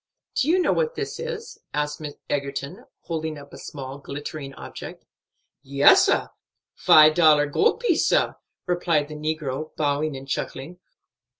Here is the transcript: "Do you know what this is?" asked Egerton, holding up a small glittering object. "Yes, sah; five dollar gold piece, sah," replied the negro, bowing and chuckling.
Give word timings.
"Do 0.33 0.47
you 0.47 0.57
know 0.57 0.73
what 0.73 0.95
this 0.95 1.19
is?" 1.19 1.59
asked 1.75 2.01
Egerton, 2.27 2.85
holding 3.01 3.37
up 3.37 3.53
a 3.53 3.57
small 3.59 3.99
glittering 3.99 4.51
object. 4.55 5.05
"Yes, 5.61 6.05
sah; 6.05 6.29
five 6.73 7.13
dollar 7.13 7.45
gold 7.45 7.81
piece, 7.81 8.07
sah," 8.07 8.33
replied 8.65 9.09
the 9.09 9.13
negro, 9.15 9.75
bowing 9.77 10.15
and 10.17 10.27
chuckling. 10.27 10.79